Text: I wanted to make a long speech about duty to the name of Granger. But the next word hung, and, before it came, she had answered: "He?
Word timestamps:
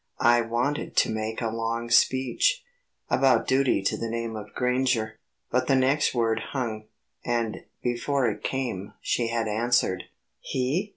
I 0.23 0.41
wanted 0.41 0.95
to 0.97 1.11
make 1.11 1.41
a 1.43 1.49
long 1.51 1.91
speech 1.91 2.63
about 3.07 3.47
duty 3.47 3.83
to 3.83 3.95
the 3.95 4.09
name 4.09 4.35
of 4.35 4.51
Granger. 4.55 5.19
But 5.51 5.67
the 5.67 5.75
next 5.75 6.15
word 6.15 6.39
hung, 6.53 6.85
and, 7.23 7.65
before 7.83 8.27
it 8.27 8.41
came, 8.43 8.93
she 8.99 9.27
had 9.27 9.47
answered: 9.47 10.05
"He? 10.39 10.89